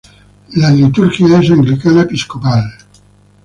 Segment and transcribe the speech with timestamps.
[0.55, 2.63] La liturgia es Anglicana-Episcopal.